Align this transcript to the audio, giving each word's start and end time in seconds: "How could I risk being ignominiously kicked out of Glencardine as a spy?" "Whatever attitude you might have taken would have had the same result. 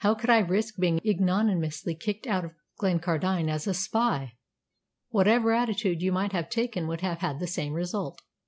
"How 0.00 0.16
could 0.16 0.30
I 0.30 0.40
risk 0.40 0.78
being 0.80 1.00
ignominiously 1.06 1.94
kicked 1.94 2.26
out 2.26 2.44
of 2.44 2.56
Glencardine 2.80 3.48
as 3.48 3.68
a 3.68 3.72
spy?" 3.72 4.32
"Whatever 5.10 5.52
attitude 5.52 6.02
you 6.02 6.10
might 6.10 6.32
have 6.32 6.50
taken 6.50 6.88
would 6.88 7.02
have 7.02 7.18
had 7.18 7.38
the 7.38 7.46
same 7.46 7.74
result. 7.74 8.20